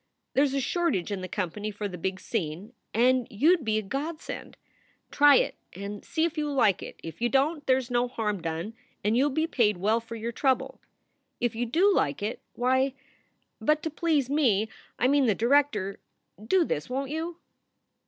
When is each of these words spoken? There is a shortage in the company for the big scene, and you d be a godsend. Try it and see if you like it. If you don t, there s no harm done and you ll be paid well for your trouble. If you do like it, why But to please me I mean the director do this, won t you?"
There 0.33 0.43
is 0.43 0.55
a 0.55 0.59
shortage 0.59 1.11
in 1.11 1.21
the 1.21 1.27
company 1.27 1.69
for 1.69 1.87
the 1.87 1.95
big 1.95 2.19
scene, 2.19 2.73
and 2.91 3.27
you 3.29 3.55
d 3.55 3.61
be 3.63 3.77
a 3.77 3.83
godsend. 3.83 4.57
Try 5.11 5.35
it 5.35 5.53
and 5.73 6.03
see 6.03 6.25
if 6.25 6.39
you 6.39 6.49
like 6.51 6.81
it. 6.81 6.99
If 7.03 7.21
you 7.21 7.29
don 7.29 7.57
t, 7.59 7.63
there 7.67 7.77
s 7.77 7.91
no 7.91 8.07
harm 8.07 8.41
done 8.41 8.73
and 9.03 9.15
you 9.15 9.27
ll 9.27 9.29
be 9.29 9.45
paid 9.45 9.77
well 9.77 9.99
for 9.99 10.15
your 10.15 10.31
trouble. 10.31 10.81
If 11.39 11.53
you 11.55 11.67
do 11.67 11.93
like 11.93 12.23
it, 12.23 12.41
why 12.55 12.95
But 13.59 13.83
to 13.83 13.91
please 13.91 14.27
me 14.27 14.69
I 14.97 15.07
mean 15.07 15.27
the 15.27 15.35
director 15.35 15.99
do 16.43 16.65
this, 16.65 16.89
won 16.89 17.05
t 17.09 17.13
you?" 17.13 17.37